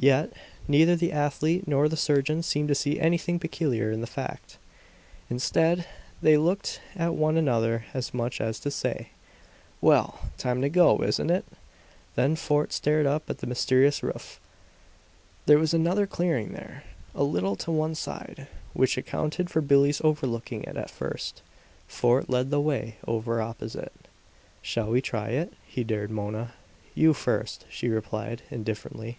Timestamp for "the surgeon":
1.88-2.44